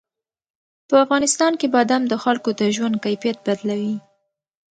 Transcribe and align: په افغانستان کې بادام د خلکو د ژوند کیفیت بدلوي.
په 0.89 0.95
افغانستان 1.03 1.51
کې 1.59 1.67
بادام 1.75 2.03
د 2.07 2.13
خلکو 2.23 2.49
د 2.59 2.61
ژوند 2.75 2.95
کیفیت 3.05 3.37
بدلوي. 3.45 3.95